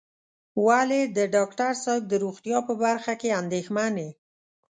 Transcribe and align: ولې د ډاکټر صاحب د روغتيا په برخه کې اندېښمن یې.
ولې 0.67 1.01
د 1.17 1.19
ډاکټر 1.35 1.71
صاحب 1.83 2.03
د 2.07 2.13
روغتيا 2.23 2.57
په 2.67 2.73
برخه 2.83 3.13
کې 3.21 3.37
اندېښمن 3.41 3.93
یې. 4.03 4.09